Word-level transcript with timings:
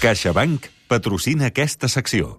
CaixaBank 0.00 0.64
patrocina 0.88 1.50
aquesta 1.50 1.88
secció. 1.92 2.38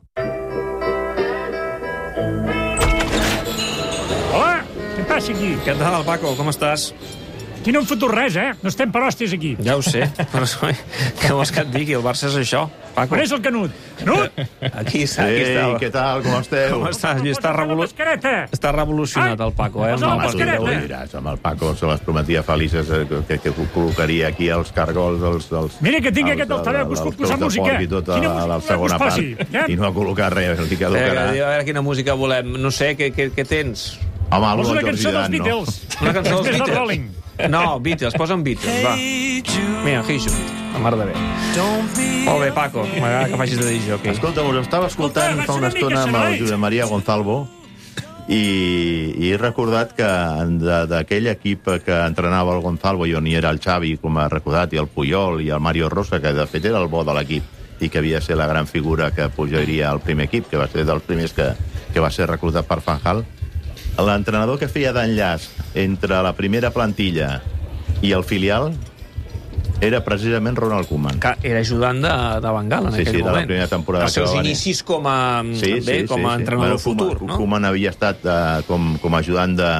Hola, 4.34 4.64
què 4.96 5.06
passa 5.06 5.36
aquí? 5.36 5.52
Què 5.62 5.76
tal, 5.78 6.00
Paco? 6.08 6.34
Com 6.40 6.50
estàs? 6.50 6.88
Aquí 7.62 7.70
no 7.72 7.84
hem 7.84 7.86
fotut 7.86 8.10
res, 8.10 8.34
eh? 8.42 8.48
No 8.64 8.72
estem 8.72 8.90
per 8.90 9.04
hòsties 9.06 9.36
aquí. 9.38 9.52
Ja 9.62 9.76
ho 9.78 9.84
sé, 9.86 10.08
però 10.34 10.48
què 11.22 11.30
vols 11.30 11.52
que 11.54 11.62
et 11.62 11.68
digui? 11.70 11.94
El 11.94 12.02
Barça 12.02 12.26
és 12.32 12.38
això, 12.42 12.64
Paco. 12.96 13.14
On 13.14 13.22
és 13.22 13.32
el 13.36 13.42
Canut? 13.46 13.76
Canut! 14.00 14.40
Aquí 14.82 15.04
està, 15.06 15.28
aquí 15.30 15.44
Ei, 15.44 15.52
està. 15.60 15.68
què 15.84 15.92
tal, 15.94 16.24
com 16.26 16.40
esteu? 16.40 16.74
Com 16.80 16.88
estàs? 16.90 17.22
I 17.22 17.36
està, 17.36 17.52
revolu... 17.54 17.86
està 17.86 18.74
revolucionat 18.74 19.38
Ai, 19.38 19.46
el 19.46 19.54
Paco, 19.60 19.86
eh? 19.86 19.92
Amb 19.94 20.08
Home, 20.10 20.32
tu 20.34 20.42
ja 20.42 20.58
ho 20.58 20.66
diràs, 20.74 21.14
amb 21.22 21.30
el 21.36 21.38
Paco 21.46 21.70
se 21.78 21.86
les 21.92 22.02
prometia 22.02 22.42
felices 22.50 22.90
eh, 22.98 23.04
que, 23.30 23.38
que 23.46 23.54
col·locaria 23.76 24.34
aquí 24.34 24.50
els 24.50 24.74
cargols 24.74 25.22
dels... 25.22 25.50
dels 25.54 25.78
Mira 25.86 26.02
que 26.02 26.12
tinc 26.18 26.34
els- 26.34 26.40
aquest 26.42 26.58
altaveu 26.58 26.90
que 26.90 26.98
us 26.98 27.06
puc 27.12 27.22
posar 27.22 27.38
música. 27.46 27.78
I 27.78 27.88
tot 27.94 28.10
a, 28.10 28.18
Quina 28.20 28.34
a 28.42 28.50
la 28.56 28.60
segona 28.66 28.98
us 28.98 29.06
posi? 29.06 29.30
part. 29.38 29.70
I 29.70 29.78
no 29.78 29.86
ha 29.86 29.94
col·locat 29.96 30.34
res, 30.34 30.66
el 30.66 30.74
que 30.74 30.82
Eh, 30.82 31.08
a 31.14 31.32
veure 31.32 31.64
quina 31.70 31.86
música 31.86 32.18
volem. 32.18 32.56
No 32.58 32.74
sé, 32.74 32.96
què, 32.98 33.14
què, 33.14 33.30
què 33.38 33.46
tens? 33.46 33.92
Home, 34.34 34.52
una 34.66 34.82
cançó 34.82 35.12
dels? 35.14 35.30
Beatles. 35.30 35.82
Una 36.02 36.14
cançó 36.18 36.42
dels 36.42 36.58
Beatles? 36.58 37.21
No, 37.50 37.80
Beatles, 37.80 38.14
posa'm 38.20 38.44
Beatles, 38.44 38.84
va. 38.86 38.96
Mira, 38.96 40.04
Hey 40.08 40.20
Jude, 40.20 40.38
la 40.74 40.80
mar 40.80 40.96
de 40.98 41.06
bé. 41.06 41.14
Molt 42.26 42.44
bé, 42.44 42.52
Paco, 42.54 42.84
m'agrada 43.00 43.28
que 43.32 43.38
facis 43.40 43.58
de 43.60 43.66
dir 43.72 43.82
jockey. 43.88 44.12
Escolta, 44.12 44.44
us 44.46 44.60
estava 44.62 44.88
escoltant 44.88 45.40
Escolta, 45.40 45.46
fa 45.48 45.58
una 45.58 45.70
vaig 45.70 45.82
una 45.84 46.02
estona 46.02 46.06
mica 46.06 46.20
amb 46.20 46.34
el. 46.34 46.40
Josep 46.44 46.60
Maria 46.62 46.86
Gonzalvo 46.86 47.38
i, 48.30 48.38
i 49.18 49.32
he 49.34 49.38
recordat 49.42 49.96
que 49.98 50.06
de- 50.62 50.84
d'aquell 50.92 51.28
equip 51.34 51.66
que 51.84 51.98
entrenava 52.06 52.54
el 52.56 52.62
Gonzalvo 52.62 53.08
i 53.10 53.16
on 53.18 53.26
hi 53.28 53.34
era 53.40 53.50
el 53.50 53.60
Xavi, 53.60 53.96
com 53.98 54.18
ha 54.22 54.28
recordat, 54.30 54.74
i 54.74 54.78
el 54.80 54.88
Puyol 54.88 55.42
i 55.42 55.50
el 55.50 55.60
Mario 55.60 55.90
Rosa, 55.90 56.22
que 56.22 56.32
de 56.34 56.46
fet 56.48 56.66
era 56.70 56.80
el 56.80 56.88
bo 56.88 57.04
de 57.04 57.14
l'equip 57.18 57.58
i 57.82 57.90
que 57.90 57.98
havia 57.98 58.20
de 58.20 58.26
ser 58.26 58.38
la 58.38 58.46
gran 58.46 58.68
figura 58.68 59.10
que 59.12 59.28
pujaria 59.34 59.90
al 59.90 60.00
primer 60.00 60.28
equip, 60.30 60.48
que 60.52 60.58
va 60.62 60.68
ser 60.70 60.86
dels 60.86 61.02
primers 61.02 61.34
que, 61.34 61.50
que 61.94 62.00
va 62.00 62.12
ser 62.14 62.28
reclutat 62.30 62.68
per 62.70 62.80
Fanjal. 62.86 63.24
L'entrenador 63.98 64.60
que 64.62 64.70
feia 64.70 64.94
d'enllaç 64.94 65.50
entre 65.76 66.22
la 66.24 66.34
primera 66.36 66.72
plantilla 66.72 67.42
i 68.02 68.12
el 68.12 68.24
filial 68.24 68.74
era 69.82 70.04
precisament 70.06 70.58
Ronald 70.58 70.88
Koeman. 70.90 71.20
Que 71.20 71.34
era 71.50 71.62
ajudant 71.64 72.02
de, 72.04 72.12
de 72.44 72.52
Bengal 72.54 72.88
en 72.90 72.94
Sí, 72.94 73.02
aquell 73.02 73.16
sí, 73.16 73.22
de 73.22 73.26
la 73.26 73.32
moment. 73.32 73.48
primera 73.50 73.68
temporada 73.68 74.06
Els 74.06 74.14
seus 74.14 74.34
inicis 74.38 74.84
com 74.86 75.08
a, 75.10 75.42
bé, 75.42 76.04
com 76.06 76.28
a 76.30 76.36
entrenador 76.38 76.78
futur, 76.80 77.16
Koeman, 77.18 77.32
no? 77.34 77.38
Koeman 77.42 77.66
havia 77.66 77.90
estat 77.90 78.22
eh, 78.26 78.62
com, 78.68 78.94
com 79.02 79.16
a 79.16 79.22
ajudant 79.26 79.56
de, 79.58 79.72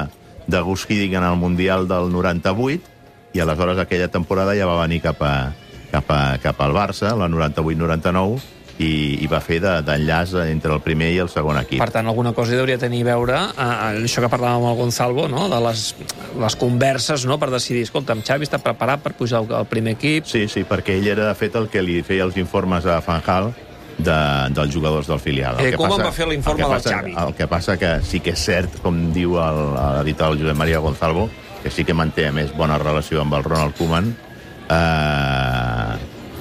de 0.50 0.60
Gus 0.66 0.86
Hiddink 0.88 1.14
en 1.14 1.28
el 1.28 1.36
Mundial 1.38 1.86
del 1.90 2.10
98 2.10 2.90
i 3.32 3.40
aleshores 3.40 3.78
aquella 3.78 4.08
temporada 4.12 4.56
ja 4.58 4.66
va 4.68 4.80
venir 4.82 5.00
cap, 5.06 5.22
a, 5.22 5.52
cap, 5.92 6.10
a, 6.12 6.36
cap 6.42 6.58
al 6.66 6.74
Barça, 6.76 7.14
la 7.16 7.30
98-99, 7.32 8.42
i, 8.78 9.18
i 9.22 9.26
va 9.30 9.40
fer 9.44 9.58
de- 9.60 9.82
d'enllaç 9.84 10.32
de, 10.32 10.44
entre 10.50 10.72
el 10.72 10.80
primer 10.80 11.10
i 11.12 11.18
el 11.22 11.28
segon 11.28 11.58
equip. 11.60 11.78
Per 11.82 11.90
tant, 11.92 12.06
alguna 12.08 12.32
cosa 12.32 12.54
hi 12.54 12.58
hauria 12.62 12.78
tenir 12.78 13.02
a 13.02 13.10
veure 13.12 13.36
eh, 13.36 14.04
això 14.04 14.22
que 14.24 14.30
parlàvem 14.32 14.62
amb 14.64 14.70
el 14.72 14.78
Gonzalvo, 14.80 15.28
no? 15.28 15.48
de 15.52 15.60
les, 15.68 15.94
les 16.40 16.56
converses 16.56 17.26
no? 17.28 17.38
per 17.38 17.50
decidir, 17.52 17.82
escolta, 17.84 18.16
Xavi 18.16 18.48
està 18.48 18.58
preparat 18.62 19.02
per 19.04 19.12
pujar 19.18 19.42
al, 19.44 19.66
primer 19.68 19.96
equip, 19.98 20.24
Sí, 20.26 20.46
sí, 20.48 20.64
perquè 20.64 20.96
ell 20.98 21.06
era, 21.12 21.28
de 21.28 21.34
fet, 21.38 21.54
el 21.60 21.68
que 21.68 21.82
li 21.84 22.00
feia 22.02 22.24
els 22.24 22.36
informes 22.40 22.86
a 22.86 23.00
Fanjal 23.04 23.52
de, 23.98 24.16
dels 24.56 24.72
jugadors 24.72 25.06
del 25.06 25.20
filial. 25.20 25.60
Eh, 25.60 25.70
que 25.70 25.76
Koeman 25.76 25.98
passa- 26.00 26.08
va 26.08 26.16
fer 26.16 26.26
l'informe 26.30 26.64
el 26.64 26.70
del 26.70 26.78
passa- 26.80 26.96
Xavi. 26.96 27.14
El 27.26 27.34
que 27.36 27.46
passa 27.46 27.76
que 27.78 27.90
sí 28.08 28.20
que 28.24 28.32
és 28.32 28.40
cert, 28.48 28.80
com 28.82 29.12
diu 29.12 29.36
el, 29.38 29.62
ha 29.78 30.02
dit 30.02 30.18
el 30.24 30.38
Josep 30.40 30.56
Maria 30.56 30.78
Gonzalvo, 30.80 31.28
que 31.62 31.70
sí 31.70 31.84
que 31.84 31.94
manté 31.94 32.26
a 32.26 32.32
més 32.32 32.50
bona 32.56 32.78
relació 32.80 33.20
amb 33.22 33.34
el 33.38 33.44
Ronald 33.44 33.76
Koeman, 33.78 34.08
eh, 34.70 35.94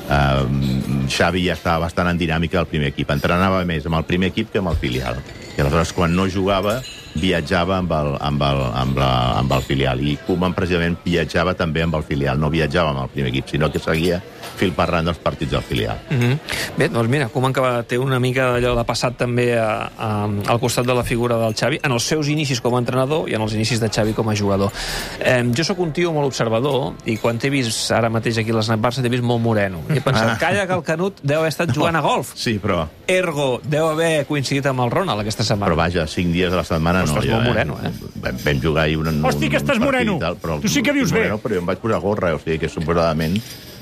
eh, 0.09 0.80
Xavi 1.11 1.45
ja 1.45 1.57
estava 1.57 1.85
bastant 1.85 2.09
en 2.11 2.19
dinàmica 2.19 2.59
del 2.61 2.69
primer 2.71 2.91
equip. 2.93 3.11
Entrenava 3.13 3.61
més 3.67 3.85
amb 3.85 3.99
el 3.99 4.07
primer 4.07 4.31
equip 4.31 4.51
que 4.51 4.61
amb 4.63 4.71
el 4.71 4.79
filial. 4.81 5.19
I 5.57 5.61
aleshores, 5.61 5.91
quan 5.93 6.15
no 6.15 6.29
jugava, 6.31 6.79
viatjava 7.19 7.77
amb 7.81 7.91
el, 7.91 8.13
amb 8.23 8.43
el, 8.47 8.61
amb 8.81 8.99
la, 9.01 9.11
amb 9.41 9.51
el 9.57 9.65
filial. 9.67 10.01
I 10.01 10.15
Koeman, 10.25 10.55
precisament, 10.57 10.97
viatjava 11.03 11.53
també 11.59 11.83
amb 11.83 11.99
el 11.99 12.07
filial. 12.07 12.39
No 12.39 12.51
viatjava 12.53 12.93
amb 12.95 13.03
el 13.03 13.11
primer 13.13 13.33
equip, 13.33 13.51
sinó 13.51 13.71
que 13.71 13.83
seguia 13.83 14.21
fil 14.55 14.71
parlant 14.73 15.05
dels 15.05 15.17
partits 15.17 15.51
del 15.51 15.61
filial. 15.61 15.97
Mm 16.09 16.19
-hmm. 16.19 16.37
Bé, 16.77 16.89
doncs 16.89 17.09
mira, 17.09 17.27
Koeman 17.29 17.53
que 17.53 17.61
té 17.87 17.97
una 17.97 18.19
mica 18.19 18.51
d'allò 18.53 18.75
de 18.77 18.83
passat 18.83 19.17
també 19.17 19.57
a, 19.57 19.91
a, 19.97 20.27
al 20.47 20.59
costat 20.59 20.85
de 20.85 20.93
la 20.93 21.03
figura 21.03 21.37
del 21.37 21.53
Xavi, 21.55 21.79
en 21.83 21.91
els 21.91 22.03
seus 22.03 22.27
inicis 22.27 22.61
com 22.61 22.75
a 22.75 22.79
entrenador 22.79 23.29
i 23.29 23.33
en 23.35 23.41
els 23.41 23.53
inicis 23.53 23.79
de 23.79 23.89
Xavi 23.89 24.13
com 24.13 24.29
a 24.29 24.35
jugador. 24.35 24.71
Eh, 25.19 25.43
jo 25.57 25.63
sóc 25.63 25.79
un 25.79 25.91
tio 25.91 26.11
molt 26.13 26.27
observador 26.27 26.93
i 27.05 27.17
quan 27.17 27.37
t'he 27.37 27.49
vist 27.49 27.91
ara 27.91 28.09
mateix 28.09 28.37
aquí 28.37 28.51
a 28.51 28.53
l'Snac 28.55 28.79
Barça 28.79 29.01
t'he 29.01 29.09
vist 29.09 29.23
molt 29.23 29.41
moreno. 29.41 29.79
I 29.89 29.97
he 29.97 30.01
pensat, 30.01 30.29
Ah. 30.31 30.37
calla 30.39 30.67
que 30.67 30.73
el 30.73 30.83
Canut 30.83 31.19
deu 31.23 31.39
haver 31.39 31.49
estat 31.49 31.73
jugant 31.73 31.95
a 31.95 32.01
golf. 32.01 32.31
Sí, 32.35 32.59
però, 32.59 32.87
Ergo, 33.07 33.59
deu 33.63 33.87
haver 33.89 34.25
coincidit 34.25 34.65
amb 34.65 34.79
el 34.81 34.91
Ronald 34.91 35.19
aquesta 35.21 35.43
setmana. 35.43 35.71
però 35.71 35.75
vaja, 35.75 36.07
cinc 36.07 36.31
dies 36.33 36.49
de 36.51 36.57
la 36.57 36.63
setmana 36.63 37.03
Ostres, 37.03 37.25
no. 37.25 37.31
molt 37.35 37.47
moreno, 37.47 37.77
eh? 37.83 37.91
Vam, 38.21 38.37
vam 38.45 38.61
jugar 38.61 38.83
ahir 38.83 38.97
un, 38.97 39.07
un, 39.07 39.25
Hosti, 39.25 39.49
que 39.49 39.57
un 39.57 39.61
estàs 39.63 39.77
partit 39.79 39.83
moreno. 39.85 40.15
i 40.15 40.19
Tal, 40.19 40.37
però, 40.37 40.59
Tu 40.61 40.67
sí 40.67 40.81
que 40.81 40.91
vius 40.91 41.11
bé. 41.11 41.19
moreno, 41.19 41.39
Però 41.39 41.53
jo 41.53 41.59
em 41.59 41.65
vaig 41.65 41.77
posar 41.79 41.99
gorra, 41.99 42.35
o 42.35 42.39
sigui 42.39 42.59
que 42.59 42.69
suposadament 42.69 43.41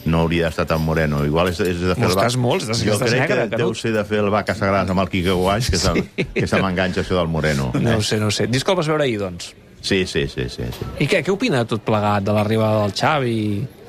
no 0.10 0.26
hauria 0.26 0.50
d'estar 0.50 0.66
tan 0.70 0.82
moreno. 0.84 1.22
Igual 1.26 1.54
és, 1.54 1.60
és 1.64 1.80
de 1.80 1.96
fer 1.96 2.10
Molts 2.10 2.36
el 2.36 2.42
molts, 2.44 2.68
de- 2.68 2.78
Jo 2.82 2.98
estàs 2.98 3.14
crec 3.14 3.22
negre, 3.22 3.44
que 3.44 3.50
Canut. 3.56 3.64
deu 3.64 3.74
ser 3.78 3.94
de 3.96 4.04
fer 4.06 4.20
el 4.24 4.30
vaca 4.34 4.56
sagrada 4.56 4.92
amb 4.92 5.06
el 5.06 5.10
Quique 5.10 5.32
Guaix, 5.32 5.70
que, 5.70 5.78
sí. 5.78 6.06
que 6.34 6.48
se 6.48 6.62
m'enganxa 6.62 7.02
això 7.06 7.18
del 7.22 7.28
moreno. 7.32 7.72
No 7.80 7.92
eh? 7.92 7.96
ho 7.96 8.02
sé, 8.02 8.20
no 8.20 8.28
ho 8.28 8.32
sé. 8.32 8.50
Que 8.50 8.58
el 8.60 8.78
vas 8.78 8.88
veure 8.88 9.04
ahir, 9.04 9.20
doncs. 9.20 9.54
Sí, 9.82 10.06
sí, 10.06 10.28
sí, 10.28 10.50
sí, 10.50 10.64
sí. 10.76 10.88
I 11.00 11.08
què, 11.08 11.22
què 11.24 11.32
opina 11.32 11.64
tot 11.66 11.82
plegat, 11.86 12.24
de 12.24 12.34
l'arribada 12.36 12.82
del 12.84 12.94
Xavi? 12.94 13.40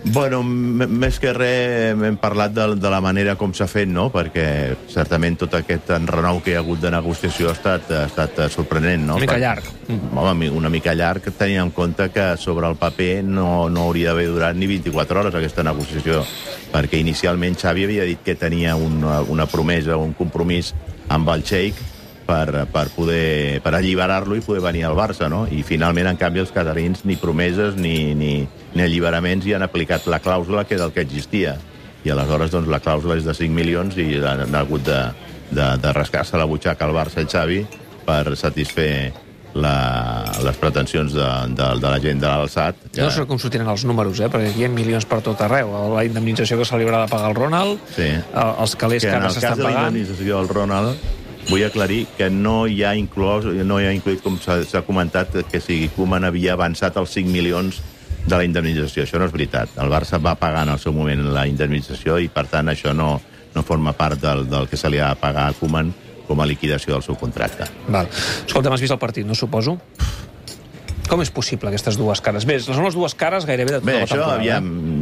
Bueno, 0.04 0.40
més 0.42 1.18
que 1.20 1.32
res 1.36 1.92
hem 1.92 2.16
parlat 2.16 2.54
de, 2.56 2.64
de 2.80 2.90
la 2.92 3.02
manera 3.04 3.34
com 3.36 3.52
s'ha 3.52 3.66
fet, 3.68 3.88
no? 3.90 4.06
Perquè 4.12 4.44
certament 4.88 5.36
tot 5.42 5.58
aquest 5.58 5.90
enrenou 5.92 6.40
que 6.40 6.54
hi 6.54 6.56
ha 6.56 6.62
hagut 6.62 6.80
de 6.80 6.90
negociació 6.94 7.50
ha 7.50 7.52
estat, 7.52 7.90
ha 7.92 8.06
estat 8.08 8.40
sorprenent, 8.54 9.04
no? 9.04 9.18
Una 9.18 9.26
mica 9.26 9.36
Per- 9.36 9.42
llarg. 9.42 9.68
Home, 10.16 10.48
una 10.56 10.70
mica 10.72 10.94
llarg, 10.96 11.28
tenint 11.36 11.60
en 11.66 11.70
compte 11.76 12.08
que 12.14 12.30
sobre 12.40 12.68
el 12.70 12.78
paper 12.80 13.22
no, 13.28 13.68
no 13.68 13.84
hauria 13.90 14.14
d'haver 14.14 14.28
durat 14.32 14.56
ni 14.56 14.70
24 14.70 15.20
hores 15.20 15.36
aquesta 15.36 15.66
negociació, 15.66 16.24
perquè 16.72 17.00
inicialment 17.02 17.58
Xavi 17.60 17.84
havia 17.84 18.08
dit 18.08 18.24
que 18.24 18.34
tenia 18.40 18.76
una, 18.80 19.20
una 19.20 19.46
promesa, 19.50 20.00
un 20.00 20.14
compromís 20.16 20.72
amb 21.12 21.28
el 21.34 21.44
Sheik 21.44 21.84
per, 22.30 22.64
per, 22.72 22.86
poder, 22.94 23.60
per 23.60 23.74
alliberar-lo 23.74 24.36
i 24.38 24.42
poder 24.46 24.62
venir 24.62 24.84
al 24.86 24.96
Barça, 24.96 25.28
no? 25.28 25.44
I 25.50 25.60
finalment, 25.66 26.08
en 26.08 26.16
canvi, 26.16 26.40
els 26.40 26.52
catarins 26.54 27.04
ni 27.04 27.16
promeses 27.20 27.76
ni, 27.76 28.14
ni, 28.14 28.32
ni 28.74 28.82
alliberaments 28.84 29.46
i 29.46 29.54
han 29.56 29.64
aplicat 29.66 30.06
la 30.06 30.20
clàusula 30.22 30.64
que 30.66 30.76
era 30.78 30.86
el 30.88 30.92
que 30.94 31.02
existia. 31.06 31.56
I 32.04 32.12
aleshores, 32.14 32.52
doncs, 32.52 32.68
la 32.72 32.80
clàusula 32.80 33.16
és 33.18 33.26
de 33.26 33.34
5 33.36 33.52
milions 33.52 33.96
i 34.00 34.14
han, 34.20 34.46
han 34.46 34.54
hagut 34.56 34.84
de, 34.86 35.00
de, 35.50 35.66
de 35.82 35.92
rascar-se 35.96 36.38
la 36.40 36.46
butxaca 36.48 36.86
al 36.86 36.94
Barça 36.96 37.20
i 37.20 37.28
Xavi 37.28 37.64
per 38.06 38.36
satisfer 38.40 39.12
la, 39.54 40.24
les 40.44 40.56
pretensions 40.62 41.12
de, 41.12 41.28
de, 41.58 41.68
de 41.82 41.88
la 41.90 41.98
gent 42.00 42.20
de 42.22 42.28
l'alçat. 42.30 42.78
Jo 42.94 43.08
no 43.08 43.10
sé 43.14 43.26
com 43.28 43.40
sortiran 43.42 43.68
els 43.72 43.84
números, 43.84 44.20
eh? 44.22 44.30
perquè 44.32 44.52
hi 44.56 44.64
ha 44.64 44.70
milions 44.72 45.04
per 45.10 45.20
tot 45.26 45.40
arreu. 45.44 45.72
La 45.96 46.04
indemnització 46.06 46.60
que 46.60 46.68
se 46.68 46.78
li 46.78 46.86
haurà 46.86 47.02
de 47.04 47.10
pagar 47.12 47.32
al 47.32 47.36
Ronald, 47.38 47.80
Sí. 47.96 48.06
eh, 48.06 48.46
els 48.62 48.76
calés 48.78 49.02
que 49.02 49.10
que 49.10 49.16
en 49.16 49.22
ara 49.24 49.28
el 49.28 49.34
cas 49.34 49.40
s'estan 49.42 49.58
de 49.58 49.64
la 49.64 49.72
pagant... 49.74 49.88
indemnització 49.96 50.38
del 50.38 50.48
Ronald 50.48 51.18
vull 51.50 51.64
aclarir 51.66 52.04
que 52.16 52.28
no 52.30 52.66
hi 52.68 52.84
ha 52.84 52.92
inclòs, 52.94 53.46
no 53.66 53.80
hi 53.80 53.86
ha 53.88 53.94
incluït, 53.96 54.20
com 54.22 54.36
s'ha 54.38 54.82
comentat, 54.86 55.34
que 55.50 55.58
si 55.60 55.88
Koeman 55.96 56.28
havia 56.28 56.52
avançat 56.54 56.96
els 57.00 57.10
5 57.16 57.32
milions 57.32 57.80
de 58.30 58.38
la 58.38 58.46
indemnització. 58.46 59.04
Això 59.04 59.18
no 59.20 59.26
és 59.28 59.34
veritat. 59.34 59.74
El 59.82 59.90
Barça 59.92 60.20
va 60.22 60.36
pagar 60.38 60.62
en 60.68 60.74
el 60.76 60.80
seu 60.82 60.94
moment 60.96 61.24
la 61.34 61.46
indemnització 61.50 62.18
i, 62.22 62.30
per 62.32 62.46
tant, 62.50 62.70
això 62.70 62.94
no, 62.96 63.16
no 63.54 63.66
forma 63.66 63.92
part 63.98 64.20
del, 64.22 64.46
del 64.50 64.70
que 64.70 64.78
se 64.78 64.90
li 64.92 65.02
ha 65.02 65.10
de 65.14 65.20
pagar 65.20 65.48
a 65.50 65.56
Koeman 65.58 65.92
com 66.30 66.40
a 66.40 66.46
liquidació 66.46 66.94
del 66.94 67.02
seu 67.02 67.18
contracte. 67.18 67.66
Val. 67.90 68.06
Escolta, 68.46 68.70
m'has 68.70 68.82
vist 68.84 68.94
el 68.94 69.02
partit, 69.02 69.26
no 69.26 69.34
suposo? 69.34 69.76
Com 71.10 71.24
és 71.24 71.30
possible, 71.34 71.66
aquestes 71.72 71.96
dues 71.98 72.20
cares? 72.22 72.46
Bé, 72.46 72.60
són 72.62 72.84
les 72.86 72.94
dues 72.94 73.16
cares 73.18 73.42
gairebé 73.48 73.72
de 73.74 73.80
tota 73.80 73.90
Bé, 73.90 73.96
la 73.98 74.06
això, 74.06 74.20
temporada. 74.20 74.38
aviam... 74.38 74.99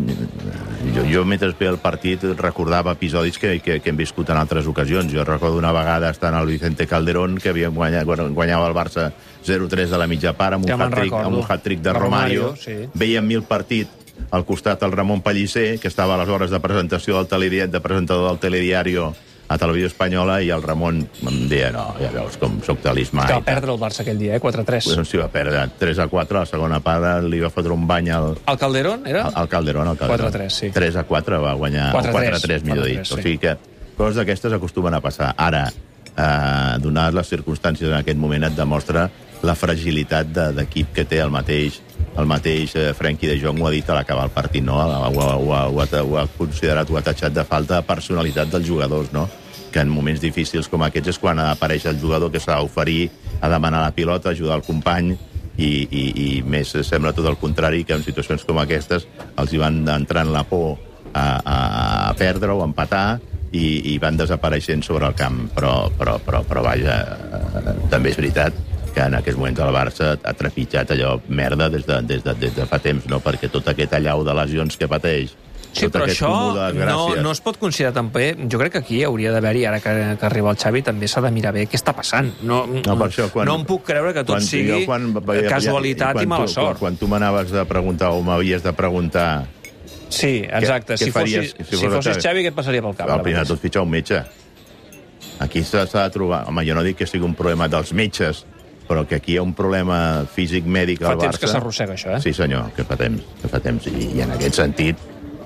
Jo, 0.99 1.05
jo 1.07 1.25
mentre 1.25 1.53
veia 1.55 1.71
el 1.71 1.79
partit 1.79 2.25
recordava 2.39 2.97
episodis 2.97 3.39
que, 3.39 3.59
que, 3.63 3.79
que 3.79 3.93
hem 3.93 3.99
viscut 3.99 4.33
en 4.33 4.41
altres 4.41 4.67
ocasions. 4.67 5.13
Jo 5.15 5.23
recordo 5.25 5.61
una 5.61 5.71
vegada 5.73 6.11
estant 6.11 6.35
al 6.35 6.51
Vicente 6.51 6.89
Calderón, 6.91 7.39
que 7.39 7.53
havia 7.53 7.71
guanyat, 7.71 8.09
guanyava 8.35 8.67
el 8.67 8.75
Barça 8.75 9.13
0-3 9.47 9.95
a 9.95 10.03
la 10.03 10.09
mitja 10.11 10.35
part 10.35 10.59
amb 10.59 10.67
un 10.67 10.73
Ja 10.73 10.81
hat-trick 10.89 11.15
un 11.15 11.39
hat-trick 11.47 11.85
de 11.85 11.95
Romario. 11.95 12.51
Romario, 12.51 12.57
sí. 12.59 12.91
Veiem 12.99 13.31
el 13.39 13.47
partit 13.47 13.95
al 14.35 14.45
costat 14.45 14.83
el 14.83 14.93
Ramon 14.93 15.23
Pellicer, 15.23 15.79
que 15.79 15.87
estava 15.89 16.17
a 16.17 16.19
les 16.19 16.29
hores 16.29 16.51
de 16.51 16.59
presentació 16.59 17.17
del 17.17 17.31
telediari, 17.31 17.71
de 17.71 17.81
presentador 17.81 18.33
del 18.33 18.43
telediario 18.43 19.13
a 19.49 19.57
Televisió 19.57 19.87
Espanyola, 19.89 20.43
i 20.45 20.51
el 20.53 20.63
Ramon 20.63 20.99
em 21.27 21.39
deia, 21.49 21.71
no, 21.73 21.95
ja 22.01 22.11
veus 22.13 22.37
com 22.37 22.59
soc 22.67 22.83
talismà. 22.85 23.25
Que 23.27 23.33
va 23.39 23.41
tal." 23.41 23.47
perdre 23.49 23.73
el 23.73 23.79
Barça 23.81 24.03
aquell 24.05 24.19
dia, 24.21 24.35
eh? 24.37 24.41
4-3. 24.41 24.91
Doncs 24.95 25.09
s'hi 25.09 25.19
va 25.23 25.29
perdre 25.33 25.63
3 25.79 25.99
a 26.05 26.07
4, 26.09 26.37
a 26.37 26.41
la 26.45 26.47
segona 26.51 26.81
part 26.85 27.25
li 27.25 27.41
va 27.41 27.49
fotre 27.51 27.73
un 27.73 27.87
bany 27.89 28.11
al, 28.13 28.37
El 28.47 28.59
Calderón, 28.59 29.07
era? 29.07 29.27
el, 29.29 29.43
el 29.43 29.49
Calderón, 29.49 29.89
el 29.89 29.97
Calderón. 29.97 30.33
4-3, 30.33 30.49
sí. 30.51 30.71
3 30.71 30.97
a 30.97 31.05
4 31.05 31.41
va 31.43 31.55
guanyar... 31.55 31.93
4-3, 31.95 32.09
o 32.09 32.19
4-3, 32.47 32.63
millor 32.65 32.85
4-3, 32.85 32.89
dit. 32.97 33.05
sí. 33.07 33.15
O 33.15 33.23
sigui 33.23 33.39
que 33.39 33.57
coses 33.97 34.17
d'aquestes 34.21 34.53
acostumen 34.53 34.95
a 34.95 35.01
passar. 35.01 35.33
Ara, 35.37 35.65
eh, 36.17 36.75
donades 36.81 37.15
les 37.15 37.29
circumstàncies 37.33 37.89
en 37.89 37.97
aquest 38.03 38.19
moment, 38.19 38.45
et 38.45 38.55
demostra 38.57 39.09
la 39.43 39.55
fragilitat 39.55 40.27
de- 40.35 40.53
d'equip 40.53 40.93
que 40.93 41.05
té 41.05 41.21
el 41.23 41.31
mateix 41.31 41.81
el 42.19 42.27
mateix 42.27 42.75
eh, 42.77 42.93
Frenkie 42.99 43.29
de 43.31 43.39
Jong 43.41 43.61
ho 43.63 43.69
ha 43.69 43.75
dit 43.75 43.89
a 43.91 43.95
l'acabar 43.95 44.25
el 44.27 44.33
partit, 44.35 44.65
no? 44.65 44.79
Ho, 44.81 45.11
ho, 45.11 45.29
ho, 45.39 45.53
ho, 45.53 45.81
ha- 45.85 46.03
ho 46.03 46.17
ha 46.19 46.27
considerat, 46.39 46.91
ho 46.91 46.97
ha 46.99 47.05
tatxat 47.07 47.35
de 47.37 47.45
falta 47.47 47.79
de 47.79 47.87
personalitat 47.87 48.51
dels 48.51 48.67
jugadors, 48.67 49.13
no? 49.13 49.29
que 49.69 49.83
en 49.85 49.91
moments 49.93 50.21
difícils 50.23 50.65
com 50.73 50.81
aquests 50.87 51.11
és 51.13 51.19
quan 51.21 51.39
apareix 51.43 51.85
el 51.91 51.99
jugador 52.01 52.31
que 52.33 52.41
s'ha 52.41 52.57
d'oferir 52.57 53.11
a 53.45 53.51
demanar 53.53 53.83
la 53.85 53.91
pilota, 53.93 54.31
ajudar 54.31 54.57
el 54.57 54.63
company, 54.65 55.11
i, 55.59 55.69
i, 55.91 56.05
i 56.25 56.29
més 56.43 56.71
sembla 56.89 57.13
tot 57.13 57.27
el 57.29 57.37
contrari, 57.37 57.83
que 57.85 57.93
en 57.93 58.03
situacions 58.07 58.47
com 58.49 58.59
aquestes 58.63 59.05
els 59.37 59.53
hi 59.53 59.61
van 59.61 59.83
entrant 59.93 60.31
la 60.33 60.45
por 60.49 60.79
a, 61.13 61.27
a, 61.45 61.57
a 62.09 62.15
perdre 62.17 62.55
o 62.55 62.63
empatar 62.65 63.19
i, 63.53 63.93
i 63.93 63.99
van 64.01 64.17
desapareixent 64.17 64.87
sobre 64.87 65.07
el 65.11 65.15
camp. 65.19 65.51
Però, 65.53 65.91
però, 65.99 66.17
però, 66.25 66.41
però 66.49 66.63
vaja, 66.65 66.97
eh, 67.05 67.77
també 67.93 68.15
és 68.15 68.19
veritat 68.23 68.57
que 68.99 69.05
en 69.07 69.15
aquests 69.15 69.39
moments 69.39 69.61
el 69.63 69.71
Barça 69.75 70.15
ha 70.19 70.33
trepitjat 70.35 70.91
allò 70.97 71.13
merda 71.31 71.69
des 71.71 71.85
de, 71.87 72.01
des 72.03 72.25
de, 72.25 72.35
des 72.35 72.57
de 72.57 72.65
fa 72.67 72.81
temps, 72.83 73.05
no? 73.07 73.21
perquè 73.23 73.47
tot 73.53 73.69
aquest 73.71 73.93
allau 73.95 74.25
de 74.27 74.35
lesions 74.35 74.75
que 74.81 74.89
pateix 74.91 75.37
Sí, 75.69 75.85
però 75.93 76.07
això 76.09 76.29
no, 76.89 77.03
no 77.21 77.31
es 77.31 77.43
pot 77.45 77.59
considerar 77.61 77.93
també... 77.95 78.31
Jo 78.51 78.57
crec 78.59 78.73
que 78.73 78.81
aquí 78.81 79.03
hauria 79.05 79.31
d'haver-hi, 79.35 79.67
ara 79.69 79.79
que, 79.85 79.93
que 80.19 80.27
arriba 80.27 80.51
el 80.55 80.57
Xavi, 80.59 80.81
també 80.83 81.07
s'ha 81.13 81.21
de 81.23 81.31
mirar 81.31 81.53
bé 81.55 81.67
què 81.69 81.77
està 81.77 81.93
passant. 81.95 82.31
No, 82.41 82.63
No, 82.67 82.97
per 82.97 83.11
això, 83.11 83.27
quan, 83.31 83.47
no 83.47 83.59
em 83.61 83.67
puc 83.69 83.85
creure 83.87 84.15
que 84.17 84.25
tot 84.25 84.39
quan, 84.39 84.47
sigui 84.49 84.73
jo 84.73 84.81
quan 84.89 85.11
veia- 85.21 85.45
casualitat 85.53 86.17
quan 86.17 86.25
i 86.25 86.31
mala 86.33 86.49
tu, 86.49 86.55
sort. 86.57 86.81
Quan, 86.81 86.97
quan 86.97 86.99
tu 87.05 87.11
m'anaves 87.13 87.53
de 87.53 87.67
preguntar 87.69 88.11
o 88.17 88.25
m'havies 88.25 88.65
de 88.65 88.73
preguntar 88.81 89.29
Sí, 90.09 90.41
exacte. 90.49 90.97
què 90.97 91.05
si, 91.05 91.13
faries 91.13 91.53
fossis, 91.53 91.69
si 91.69 91.77
si, 91.77 91.85
fossis 91.85 92.15
Xavi? 92.17 92.25
Xavi, 92.27 92.47
què 92.49 92.55
et 92.55 92.59
passaria 92.63 92.83
pel 92.89 92.97
cap? 92.97 93.13
al 93.13 93.23
primer 93.29 93.45
de 93.45 93.53
tot 93.53 93.61
fitxar 93.61 93.85
un 93.85 93.93
metge. 93.93 94.23
Aquí 95.45 95.63
s'ha 95.63 95.85
de 95.85 96.09
trobar... 96.17 96.47
Home, 96.49 96.65
jo 96.67 96.75
no 96.81 96.83
dic 96.87 96.97
que 97.05 97.07
sigui 97.07 97.29
un 97.29 97.37
problema 97.39 97.69
dels 97.71 97.93
metges, 97.93 98.47
però 98.89 99.05
que 99.07 99.19
aquí 99.21 99.35
hi 99.35 99.39
ha 99.39 99.45
un 99.45 99.53
problema 99.55 100.25
físic 100.35 100.65
mèdic 100.65 101.03
Fa 101.05 101.13
al 101.13 101.19
temps 101.21 101.37
Barça... 101.37 101.45
que 101.45 101.53
s'arrossega, 101.53 101.95
això, 101.99 102.17
eh? 102.17 102.21
Sí, 102.25 102.33
senyor, 102.37 102.71
que 102.77 102.85
fa 102.89 102.97
temps. 102.97 103.23
Que 103.43 103.49
fa 103.53 103.61
temps. 103.61 103.87
I, 103.93 104.09
i 104.17 104.23
en 104.25 104.33
aquest 104.35 104.57
sentit, 104.63 104.97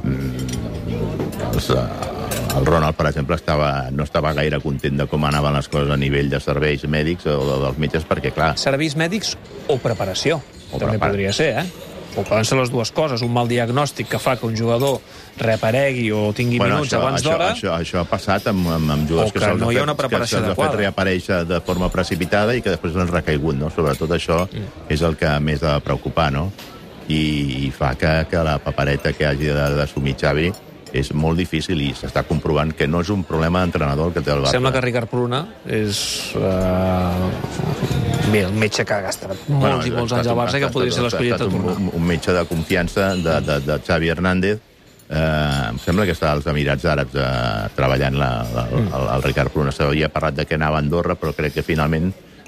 mm, 0.05 1.47
els, 1.53 1.69
eh, 1.71 2.57
el 2.57 2.67
Ronald, 2.67 2.97
per 2.97 3.07
exemple, 3.11 3.37
estava, 3.37 3.89
no 3.91 4.05
estava 4.07 4.33
gaire 4.37 4.61
content 4.63 4.99
de 5.03 5.07
com 5.11 5.25
anaven 5.29 5.55
les 5.57 5.69
coses 5.73 5.91
a 5.91 5.97
nivell 6.01 6.31
de 6.33 6.41
serveis 6.41 6.85
mèdics 6.85 7.27
o 7.27 7.39
de, 7.49 7.57
dels 7.67 7.79
metges, 7.83 8.05
perquè, 8.09 8.33
clar, 8.35 8.53
Serveis 8.61 8.97
mèdics 9.01 9.35
o 9.69 9.79
preparació. 9.83 10.41
O 10.73 10.79
també 10.79 10.95
prepara- 10.97 11.13
podria 11.13 11.33
ser, 11.37 11.51
eh? 11.63 11.67
O 12.13 12.23
poden 12.27 12.45
ser 12.45 12.59
les 12.59 12.69
dues 12.69 12.91
coses. 12.93 13.23
Un 13.25 13.33
mal 13.33 13.49
diagnòstic 13.49 14.11
que 14.13 14.19
fa 14.21 14.35
que 14.37 14.45
un 14.45 14.57
jugador 14.57 14.99
reaparegui 15.41 16.11
o 16.13 16.27
tingui 16.37 16.59
minuts 16.61 16.93
abans 16.99 17.23
això, 17.23 17.31
d'hora... 17.31 17.47
això, 17.55 17.77
això 17.79 18.03
ha 18.03 18.09
passat 18.09 18.51
amb, 18.53 18.67
amb, 18.69 18.91
amb 18.97 19.09
jugadors 19.09 19.33
que 19.33 19.41
se'ls 19.41 19.63
no 19.63 19.71
hi 19.73 19.81
ha 19.81 19.87
una 19.87 19.97
preparació 19.97 20.43
que 20.43 20.51
se'ls 20.51 20.59
ha 20.59 20.67
fet 20.67 20.77
reaparèixer 20.83 21.39
de 21.49 21.61
forma 21.65 21.89
precipitada 21.95 22.53
i 22.59 22.61
que 22.61 22.75
després 22.75 22.99
han 23.01 23.09
recaigut, 23.09 23.57
no? 23.57 23.71
Sobretot 23.73 24.13
això 24.13 24.43
mm. 24.45 24.91
és 24.93 25.07
el 25.09 25.17
que 25.17 25.33
més 25.41 25.65
ha 25.65 25.79
de 25.79 25.87
preocupar, 25.89 26.29
no? 26.35 26.51
I, 27.09 27.23
i 27.65 27.73
fa 27.75 27.95
que, 27.99 28.13
que 28.31 28.45
la 28.45 28.59
papereta 28.63 29.15
que 29.17 29.27
hagi 29.27 29.49
de- 29.49 29.73
d'assumir 29.81 30.15
Xavi 30.21 30.53
és 30.93 31.15
molt 31.17 31.41
difícil 31.41 31.81
i 31.81 31.91
s'està 31.97 32.27
comprovant 32.29 32.75
que 32.77 32.87
no 32.87 33.01
és 33.01 33.09
un 33.11 33.25
problema 33.25 33.65
d'entrenador 33.65 34.13
que 34.13 34.21
té 34.21 34.35
el 34.35 34.45
Barça. 34.45 34.53
Sembla 34.59 34.77
que 34.77 34.85
Ricard 34.85 35.09
Pruna 35.09 35.47
és... 35.65 36.05
Uh... 36.37 38.02
Bé, 38.31 38.45
el 38.47 38.53
metge 38.57 38.85
que 38.87 38.95
ha 38.95 39.03
gastat 39.05 39.49
molts 39.51 39.89
i 39.89 39.93
molts 39.93 40.13
anys 40.17 40.29
al 40.31 40.39
Barça 40.39 40.61
que 40.63 40.69
podria 40.73 40.95
ser 40.95 41.03
l'escollit 41.05 41.41
de 41.41 41.49
un, 41.49 41.57
tornar. 41.57 41.75
un, 41.77 41.89
un 41.99 42.05
metge 42.07 42.33
de 42.33 42.45
confiança 42.49 43.15
de, 43.17 43.41
de, 43.45 43.59
de 43.67 43.81
Xavi 43.87 44.13
Hernández 44.15 44.61
Eh, 45.13 45.69
em 45.69 45.77
sembla 45.83 46.07
que 46.09 46.15
està 46.15 46.31
als 46.33 46.47
Emirats 46.49 46.87
Àrabs 46.89 47.17
eh, 47.21 47.69
treballant 47.77 48.15
la, 48.17 48.29
la, 48.55 48.63
el, 48.73 49.09
el 49.13 49.25
Ricard 49.27 49.53
Pruna. 49.53 49.75
S'havia 49.75 50.09
parlat 50.09 50.39
de 50.39 50.47
que 50.49 50.57
anava 50.57 50.79
a 50.79 50.81
Andorra, 50.81 51.19
però 51.21 51.35
crec 51.37 51.59
que 51.59 51.65
finalment 51.67 52.07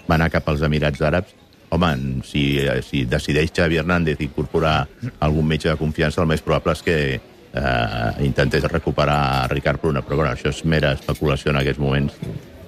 va 0.09 0.17
anar 0.17 0.31
cap 0.33 0.49
als 0.49 0.65
Emirats 0.65 1.03
Àrabs. 1.05 1.35
Home, 1.77 1.91
si, 2.25 2.45
eh, 2.63 2.79
si 2.87 3.03
decideix 3.11 3.53
Xavi 3.53 3.83
Hernández 3.83 4.23
incorporar 4.25 4.87
algun 5.27 5.45
metge 5.51 5.69
de 5.69 5.77
confiança, 5.77 6.23
el 6.23 6.31
més 6.31 6.41
probable 6.47 6.73
és 6.73 6.83
que 6.87 6.97
eh, 7.19 8.25
intentés 8.25 8.65
recuperar 8.73 9.51
Ricard 9.53 9.83
Pruna. 9.83 10.01
Però 10.07 10.23
bueno, 10.23 10.33
això 10.33 10.49
és 10.55 10.65
mera 10.65 10.95
especulació 10.97 11.53
en 11.53 11.61
aquests 11.61 11.83
moments 11.85 12.17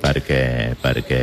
perquè, 0.06 0.40
perquè 0.78 1.20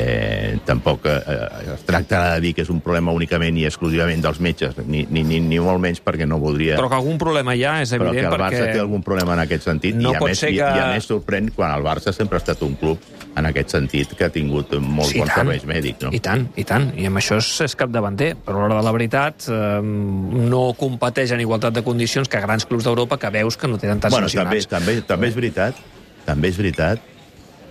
tampoc 0.68 1.06
eh, 1.08 1.74
es 1.78 1.86
tracta 1.88 2.20
de 2.34 2.42
dir 2.44 2.54
que 2.58 2.66
és 2.66 2.70
un 2.74 2.82
problema 2.84 3.14
únicament 3.16 3.56
i 3.58 3.64
exclusivament 3.70 4.22
dels 4.24 4.42
metges, 4.44 4.76
ni, 4.86 5.06
ni, 5.10 5.24
ni, 5.24 5.40
ni 5.40 5.60
molt 5.64 5.80
menys 5.84 6.02
perquè 6.04 6.28
no 6.28 6.38
voldria... 6.44 6.76
Però 6.80 6.90
que 6.92 7.00
algun 7.00 7.18
problema 7.22 7.56
hi 7.56 7.64
ha, 7.64 7.78
és 7.86 7.94
però 7.96 8.12
evident, 8.12 8.28
que 8.28 8.30
el 8.30 8.36
perquè... 8.36 8.60
Barça 8.60 8.72
té 8.76 8.84
algun 8.84 9.06
problema 9.06 9.38
en 9.38 9.44
aquest 9.46 9.68
sentit 9.70 9.96
No 9.96 10.12
i, 10.12 10.18
a 10.20 10.24
més, 10.28 10.42
ser 10.44 10.52
i, 10.52 10.58
que- 10.60 10.68
i 10.76 10.84
a 10.84 10.90
més 10.94 11.08
sorprèn 11.08 11.48
quan 11.56 11.72
el 11.78 11.86
Barça 11.86 12.12
sempre 12.16 12.38
ha 12.40 12.44
estat 12.44 12.62
un 12.68 12.76
club 12.80 13.00
en 13.34 13.48
aquest 13.50 13.72
sentit 13.74 14.12
que 14.18 14.28
ha 14.28 14.30
tingut 14.34 14.76
molts 14.78 15.14
Sí, 15.14 15.22
bons 15.24 15.32
tant. 15.32 15.40
serveis 15.48 15.64
mèdics. 15.66 16.04
No? 16.06 16.12
I 16.14 16.20
tant, 16.22 16.44
i 16.60 16.66
tant. 16.70 16.92
I 17.00 17.08
amb 17.10 17.18
això 17.18 17.40
és, 17.42 17.48
és 17.66 17.74
capdavanter. 17.80 18.34
Però 18.46 18.60
a 18.60 18.68
l'hora 18.68 18.78
de 18.82 18.86
la 18.86 18.94
veritat 18.94 19.48
eh, 19.50 19.80
no 19.82 20.66
competeix 20.78 21.34
en 21.34 21.42
igualtat 21.42 21.74
de 21.74 21.82
condicions 21.88 22.30
que 22.30 22.42
grans 22.44 22.68
clubs 22.70 22.86
d'Europa 22.86 23.18
que 23.18 23.32
veus 23.34 23.58
que 23.58 23.72
no 23.72 23.80
tenen 23.82 24.04
tants 24.04 24.14
bueno, 24.14 24.30
també, 24.30 24.60
sancionats. 24.62 24.70
també, 24.70 25.00
també 25.08 25.32
és 25.32 25.40
veritat 25.40 25.82
també 26.28 26.52
és 26.54 26.60
veritat 26.62 27.10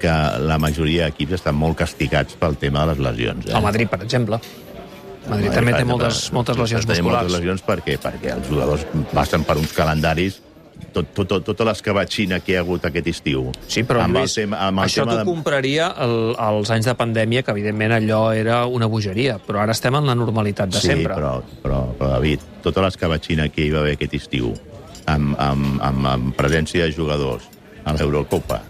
que 0.02 0.12
la 0.42 0.58
majoria 0.62 1.08
d'equips 1.08 1.38
estan 1.38 1.58
molt 1.58 1.78
castigats 1.80 2.38
pel 2.40 2.58
tema 2.60 2.84
de 2.84 2.92
les 2.92 3.02
lesions. 3.06 3.48
Eh? 3.48 3.56
El 3.56 3.64
Madrid, 3.64 3.90
per 3.92 4.02
exemple. 4.02 4.40
El 5.22 5.36
Madrid 5.36 5.54
també 5.54 5.74
té 5.76 5.84
moltes, 5.86 6.24
moltes 6.34 6.58
lesions 6.58 6.86
Té 6.86 6.96
musculars. 6.96 7.28
moltes 7.28 7.38
lesions 7.38 7.66
perquè, 7.66 7.98
perquè 8.02 8.32
els 8.34 8.48
jugadors 8.50 8.86
passen 9.14 9.46
per 9.46 9.60
uns 9.60 9.74
calendaris 9.76 10.40
tot, 10.92 11.06
tot, 11.14 11.28
tot, 11.28 11.44
tota 11.46 11.66
l'escabatxina 11.68 12.40
que 12.42 12.52
hi 12.52 12.56
ha 12.58 12.62
hagut 12.64 12.84
aquest 12.88 13.08
estiu. 13.12 13.46
Sí, 13.70 13.84
però 13.88 14.02
amb 14.04 14.18
Lluís, 14.18 14.34
el 14.36 14.44
tema, 14.44 14.58
amb 14.66 14.82
el 14.82 14.88
això 14.88 15.06
t'ho 15.08 15.20
de... 15.20 15.26
compraria 15.28 15.88
el, 16.04 16.16
els 16.34 16.72
anys 16.74 16.90
de 16.90 16.96
pandèmia, 16.98 17.44
que 17.46 17.54
evidentment 17.54 17.94
allò 17.96 18.22
era 18.36 18.62
una 18.66 18.88
bogeria, 18.92 19.38
però 19.46 19.62
ara 19.62 19.76
estem 19.76 19.96
en 19.98 20.10
la 20.10 20.16
normalitat 20.18 20.74
de 20.74 20.82
sí, 20.82 20.92
sempre. 20.92 21.14
però, 21.14 21.36
però, 21.62 21.84
però, 21.98 22.12
David, 22.16 22.44
tota 22.66 22.84
l'escabatxina 22.84 23.48
que 23.54 23.66
hi 23.66 23.72
va 23.74 23.84
haver 23.84 23.96
aquest 23.96 24.18
estiu, 24.20 24.52
amb, 25.06 25.36
amb, 25.38 25.78
amb, 25.80 26.10
amb 26.12 26.36
presència 26.38 26.88
de 26.88 26.96
jugadors 26.96 27.48
a 27.84 27.96
l'Eurocopa, 27.96 28.60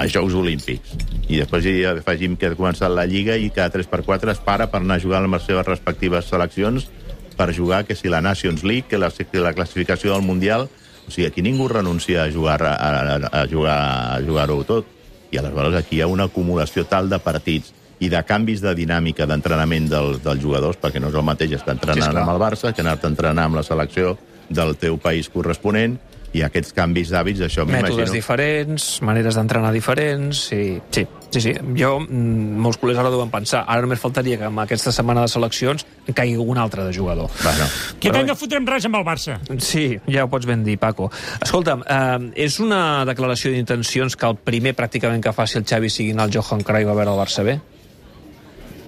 als 0.00 0.14
Jocs 0.14 0.34
Olímpics, 0.34 0.94
i 1.28 1.36
després 1.36 1.66
hi 1.68 1.76
afegim 1.84 2.38
que 2.40 2.48
ha 2.48 2.56
començat 2.56 2.88
la 2.92 3.04
Lliga 3.04 3.36
i 3.36 3.50
cada 3.52 3.74
3x4 3.74 4.32
es 4.32 4.40
para 4.40 4.70
per 4.72 4.80
anar 4.80 4.96
a 4.96 5.02
jugar 5.02 5.20
amb 5.20 5.36
les 5.36 5.44
seves 5.44 5.66
respectives 5.68 6.30
seleccions 6.32 6.88
per 7.36 7.52
jugar, 7.56 7.84
que 7.84 7.96
si 7.96 8.08
la 8.08 8.20
Nations 8.20 8.64
League, 8.64 8.88
que 8.88 8.98
la, 8.98 9.10
que 9.10 9.40
la 9.40 9.54
classificació 9.56 10.14
del 10.14 10.26
Mundial... 10.26 10.68
O 11.00 11.10
sigui, 11.10 11.26
aquí 11.26 11.42
ningú 11.42 11.66
renuncia 11.66 12.22
a 12.22 12.30
jugar 12.30 12.60
a, 12.62 12.74
a, 12.76 13.14
a 13.40 13.46
jugar 13.50 13.76
a 14.14 14.18
jugar-ho 14.22 14.60
tot. 14.68 14.86
I 15.32 15.40
aleshores 15.40 15.74
aquí 15.80 15.96
hi 15.96 16.02
ha 16.04 16.06
una 16.06 16.28
acumulació 16.28 16.84
tal 16.86 17.08
de 17.10 17.18
partits 17.18 17.72
i 17.98 18.10
de 18.12 18.20
canvis 18.28 18.62
de 18.62 18.74
dinàmica 18.78 19.26
d'entrenament 19.26 19.88
dels, 19.90 20.20
dels 20.22 20.42
jugadors, 20.42 20.78
perquè 20.78 21.02
no 21.02 21.10
és 21.10 21.16
el 21.18 21.26
mateix 21.26 21.56
estar 21.56 21.74
entrenant 21.74 22.12
Sí, 22.12 22.20
amb 22.20 22.30
el 22.30 22.38
Barça 22.38 22.70
que 22.76 22.84
anar-te 22.84 23.08
a 23.08 23.10
entrenar 23.10 23.48
amb 23.48 23.58
la 23.58 23.64
selecció 23.66 24.14
del 24.48 24.76
teu 24.78 25.00
país 25.02 25.28
corresponent, 25.32 25.98
i 26.32 26.44
aquests 26.46 26.74
canvis 26.76 27.10
d'hàbits, 27.10 27.40
això 27.42 27.64
Mètodes 27.66 27.96
m'imagino... 27.96 28.14
diferents, 28.14 28.84
maneres 29.02 29.34
d'entrenar 29.38 29.72
diferents, 29.74 30.44
sí, 30.50 30.78
sí, 30.94 31.06
sí, 31.30 31.40
sí. 31.42 31.54
Jo, 31.78 31.96
mm, 32.04 32.60
molts 32.62 32.78
col·legs 32.78 33.00
ara 33.02 33.10
deuen 33.10 33.32
pensar, 33.32 33.64
ara 33.66 33.82
només 33.82 33.98
faltaria 34.02 34.38
que 34.38 34.46
amb 34.46 34.62
aquesta 34.62 34.92
setmana 34.94 35.24
de 35.26 35.32
seleccions 35.32 35.86
en 36.06 36.14
caigui 36.14 36.38
un 36.38 36.58
altre 36.58 36.84
de 36.86 36.94
jugador. 36.94 37.30
Bueno, 37.42 37.66
Que 37.98 38.10
Però 38.12 38.22
bé. 38.22 38.28
no 38.28 38.36
fotrem 38.38 38.66
res 38.66 38.86
amb 38.86 39.00
el 39.00 39.04
Barça. 39.04 39.40
Sí, 39.58 39.98
ja 40.06 40.24
ho 40.24 40.30
pots 40.30 40.46
ben 40.46 40.62
dir, 40.64 40.78
Paco. 40.78 41.10
Escolta'm, 41.42 41.82
eh, 41.82 42.30
és 42.46 42.60
una 42.60 43.04
declaració 43.04 43.50
d'intencions 43.50 44.16
que 44.16 44.26
el 44.26 44.36
primer 44.36 44.76
pràcticament 44.76 45.22
que 45.22 45.32
faci 45.34 45.58
el 45.58 45.66
Xavi 45.66 45.90
sigui 45.90 46.14
anar 46.14 46.28
al 46.28 46.34
Johan 46.34 46.62
Cruyff 46.62 46.88
a 46.88 46.94
veure 46.94 47.10
el 47.10 47.18
Barça 47.18 47.44
B? 47.44 47.58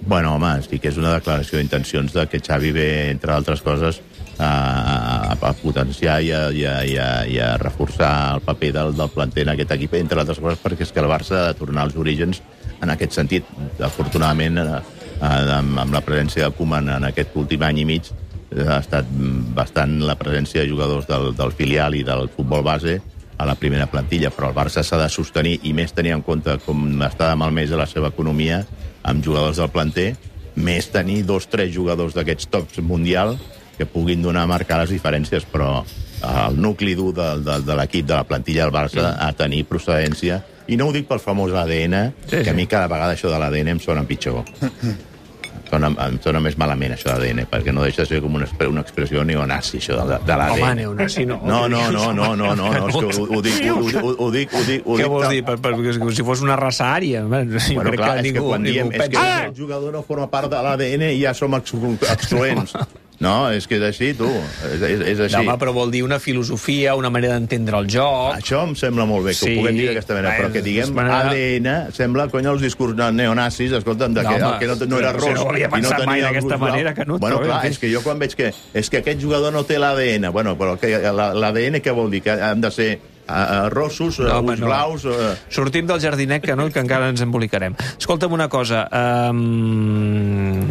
Bueno, 0.05 0.35
home, 0.35 0.61
sí 0.63 0.79
que 0.79 0.89
és 0.91 0.97
una 0.99 1.13
declaració 1.15 1.59
d'intencions 1.59 2.11
de 2.11 2.25
que 2.27 2.41
Xavi 2.43 2.71
ve, 2.75 3.09
entre 3.11 3.31
altres 3.31 3.61
coses, 3.63 4.01
a, 4.37 4.49
a, 4.49 5.22
a 5.41 5.53
potenciar 5.57 6.19
i 6.21 6.31
a, 6.31 6.49
i, 6.51 6.65
a, 6.65 6.75
i, 6.85 6.97
a, 6.97 7.07
i 7.29 7.39
a 7.41 7.53
reforçar 7.61 8.11
el 8.35 8.43
paper 8.45 8.71
del, 8.75 8.95
del 8.97 9.13
planter 9.13 9.45
en 9.47 9.53
aquest 9.53 9.73
equip, 9.77 9.95
entre 9.99 10.21
altres 10.21 10.41
coses 10.43 10.61
perquè 10.61 10.85
és 10.85 10.93
que 10.93 11.01
el 11.03 11.09
Barça 11.11 11.39
ha 11.39 11.47
de 11.51 11.59
tornar 11.59 11.87
als 11.87 11.97
orígens 11.99 12.41
en 12.81 12.91
aquest 12.93 13.15
sentit. 13.15 13.47
Afortunadament, 13.79 14.59
eh, 14.59 14.81
eh, 15.19 15.55
amb, 15.57 15.79
amb 15.85 15.95
la 15.95 16.03
presència 16.05 16.45
de 16.45 16.57
Koeman 16.57 16.91
en 16.97 17.07
aquest 17.09 17.35
últim 17.39 17.63
any 17.63 17.81
i 17.83 17.87
mig, 17.87 18.11
eh, 18.51 18.67
ha 18.67 18.81
estat 18.81 19.09
bastant 19.55 19.99
la 20.03 20.17
presència 20.19 20.61
de 20.61 20.69
jugadors 20.69 21.07
del, 21.09 21.31
del 21.37 21.55
filial 21.57 21.95
i 21.95 22.03
del 22.07 22.29
futbol 22.35 22.65
base 22.65 22.99
a 23.37 23.47
la 23.49 23.55
primera 23.55 23.87
plantilla, 23.89 24.29
però 24.31 24.51
el 24.51 24.57
Barça 24.57 24.83
s'ha 24.85 24.99
de 25.01 25.09
sostenir 25.09 25.57
i 25.63 25.73
més 25.73 25.95
tenir 25.95 26.13
en 26.13 26.21
compte 26.21 26.59
com 26.65 26.85
està 27.01 27.31
de 27.31 27.39
malmesa 27.39 27.79
la 27.79 27.89
seva 27.89 28.13
economia 28.13 28.61
amb 29.03 29.25
jugadors 29.25 29.59
del 29.59 29.71
planter, 29.73 30.13
més 30.55 30.87
tenir 30.93 31.23
dos, 31.25 31.47
tres 31.49 31.73
jugadors 31.73 32.13
d'aquests 32.13 32.47
tops 32.53 32.79
mundial 32.85 33.35
que 33.77 33.87
puguin 33.89 34.21
donar 34.21 34.45
a 34.45 34.51
marcar 34.51 34.79
les 34.83 34.93
diferències, 34.93 35.45
però 35.49 35.83
el 36.23 36.59
nucli 36.61 36.95
dur 36.95 37.11
de, 37.15 37.29
de, 37.43 37.59
de 37.67 37.77
l'equip, 37.79 38.07
de 38.07 38.15
la 38.15 38.27
plantilla 38.27 38.67
del 38.67 38.75
Barça, 38.75 39.01
mm. 39.03 39.15
a 39.27 39.31
tenir 39.37 39.63
procedència. 39.69 40.41
I 40.71 40.77
no 40.79 40.87
ho 40.87 40.93
dic 40.95 41.09
pel 41.09 41.19
famós 41.19 41.51
ADN, 41.51 42.13
Sí, 42.23 42.37
que 42.37 42.45
sí. 42.45 42.51
a 42.51 42.53
mi 42.55 42.67
cada 42.71 42.87
vegada 42.87 43.17
això 43.17 43.31
de 43.31 43.41
l'ADN 43.41 43.75
em 43.75 43.81
sona 43.83 44.05
pitjor. 44.07 44.45
sona, 45.73 45.89
em 46.07 46.17
sona 46.23 46.41
més 46.43 46.55
malament, 46.59 46.93
això 46.95 47.11
d'ADN, 47.11 47.43
perquè 47.51 47.73
no 47.75 47.83
deixa 47.85 48.03
de 48.03 48.11
ser 48.11 48.21
com 48.23 48.35
una, 48.37 48.47
una 48.69 48.83
expressió 48.83 49.23
neonazi, 49.27 49.79
això 49.81 49.99
de, 50.07 50.19
de 50.27 50.37
l'ADN. 50.39 50.63
Home, 50.63 50.73
neonazi, 50.81 51.25
no. 51.29 51.39
No, 51.43 51.61
no, 51.71 51.83
no, 51.91 52.05
no, 52.13 52.29
no, 52.39 52.53
no, 52.55 52.71
no, 52.71 52.87
és 52.89 52.97
que 52.97 53.21
ho, 53.21 53.27
ho 53.27 53.43
dic, 53.45 53.61
ho, 53.67 53.77
ho, 53.81 54.15
ho 54.27 54.31
dic, 54.33 54.53
ho 54.53 54.63
dic, 54.67 54.85
ho 54.87 54.97
Què 55.01 55.09
vols 55.11 55.29
dir? 55.33 55.43
Per, 55.47 55.57
per, 55.63 55.75
com 55.75 56.11
si 56.15 56.25
fos 56.25 56.43
una 56.45 56.57
raça 56.59 56.91
ària. 56.93 57.23
Bueno, 57.27 57.59
clar, 57.59 57.63
que 57.63 57.93
és 57.93 57.97
que 57.97 58.27
ningú, 58.29 58.49
quan 58.51 58.67
diem 58.67 58.91
ningú 58.91 59.03
és 59.03 59.13
que 59.15 59.29
el 59.47 59.55
jugador 59.57 59.95
no 59.95 60.03
forma 60.07 60.29
part 60.31 60.51
de 60.53 60.61
l'ADN 60.67 61.09
i 61.11 61.23
ja 61.23 61.33
som 61.37 61.57
excloents. 61.57 62.77
No, 63.23 63.35
és 63.55 63.65
que 63.69 63.77
és 63.79 63.83
així, 63.87 64.11
tu. 64.19 64.27
És, 64.27 64.81
és, 64.83 65.03
és 65.13 65.19
així. 65.29 65.35
No, 65.37 65.43
home, 65.45 65.55
però 65.61 65.71
vol 65.75 65.91
dir 65.93 66.03
una 66.03 66.19
filosofia, 66.19 66.93
una 66.99 67.09
manera 67.13 67.37
d'entendre 67.39 67.79
el 67.79 67.87
joc. 67.89 68.35
Això 68.37 68.63
em 68.67 68.75
sembla 68.75 69.05
molt 69.09 69.25
bé, 69.29 69.31
que 69.31 69.39
Sí. 69.45 69.53
ho 69.53 69.61
puguem 69.61 69.77
dir 69.79 69.87
d'aquesta 69.89 70.13
manera, 70.19 70.33
però 70.35 70.49
Bueno, 70.49 70.53
que 70.53 70.61
diguem 70.67 70.93
manera- 70.93 71.21
ADN, 71.31 71.91
sembla, 71.95 72.27
cony, 72.29 72.45
els 72.51 72.61
discurs 72.61 72.95
neonazis, 72.95 73.71
escolta'm, 73.79 74.13
de 74.13 74.23
No, 74.23 74.29
que, 74.29 74.43
home, 74.43 74.59
que 74.59 74.67
no, 74.67 74.75
no 74.85 74.99
era 74.99 75.13
ros 75.13 75.29
no 75.33 75.49
havia 75.49 75.67
no 75.67 75.73
pensat 75.77 75.97
tenia 75.97 76.05
mai 76.11 76.21
d'aquesta 76.21 76.57
manera, 76.57 76.93
Canut, 76.93 77.19
Bueno, 77.21 77.37
però 77.37 77.41
bé, 77.41 77.47
clar, 77.49 77.65
és 77.71 77.79
que 77.79 77.93
jo 77.93 78.01
quan 78.03 78.19
veig 78.19 78.35
que, 78.35 78.51
és 78.73 78.89
que 78.89 78.97
aquest 78.99 79.21
jugador 79.21 79.53
no 79.53 79.63
té 79.63 79.79
l'ADN, 79.79 80.29
bueno, 80.31 80.57
però 80.57 80.77
que 80.77 80.97
la- 80.99 81.33
l'ADN 81.33 81.79
què 81.81 81.93
vol 81.95 82.11
dir? 82.11 82.21
Que 82.21 82.31
han 82.31 82.59
de 82.61 82.71
ser 82.71 82.99
uh, 83.29 83.69
rossos, 83.69 84.19
home, 84.19 84.51
ulls 84.51 84.59
no. 84.59 84.65
blaus... 84.67 85.05
Uh, 85.05 85.33
Sortim 85.49 85.87
del 85.87 86.01
jardinet, 86.01 86.43
Canut, 86.45 86.73
que 86.73 86.79
encara 86.83 87.07
ens 87.09 87.21
embolicarem. 87.21 87.73
Escolta'm 87.97 88.33
una 88.33 88.49
cosa. 88.49 88.87
Um, 89.31 90.67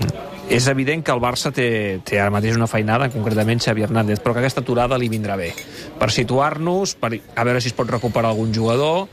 és 0.52 0.66
evident 0.68 1.00
que 1.00 1.12
el 1.14 1.20
Barça 1.22 1.48
té, 1.54 1.66
té 2.04 2.18
ara 2.20 2.32
mateix 2.34 2.58
una 2.58 2.68
feinada, 2.68 3.08
concretament 3.12 3.62
Xavi 3.64 3.86
Hernández, 3.86 4.20
però 4.20 4.34
que 4.34 4.42
aquesta 4.42 4.60
aturada 4.60 4.98
li 5.00 5.08
vindrà 5.08 5.38
bé. 5.40 5.48
Per 5.98 6.10
situar-nos, 6.12 6.92
per 7.00 7.14
a 7.16 7.46
veure 7.48 7.62
si 7.64 7.70
es 7.72 7.76
pot 7.76 7.88
recuperar 7.88 8.34
algun 8.34 8.52
jugador, 8.52 9.08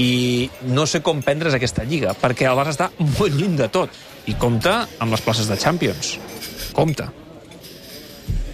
i 0.00 0.48
no 0.72 0.86
sé 0.88 1.02
com 1.04 1.20
prendre's 1.24 1.56
aquesta 1.58 1.84
lliga, 1.84 2.16
perquè 2.16 2.48
el 2.48 2.56
Barça 2.56 2.72
està 2.76 2.88
molt 3.18 3.36
lluny 3.36 3.58
de 3.60 3.68
tot, 3.72 3.92
i 4.28 4.36
compta 4.40 4.80
amb 4.98 5.12
les 5.12 5.24
places 5.24 5.52
de 5.52 5.60
Champions. 5.60 6.16
Compte. 6.72 7.08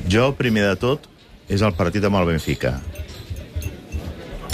jo, 0.08 0.32
primer 0.36 0.66
de 0.66 0.76
tot, 0.76 1.06
és 1.48 1.62
el 1.62 1.72
partit 1.78 2.04
amb 2.04 2.18
el 2.18 2.26
Benfica. 2.34 2.80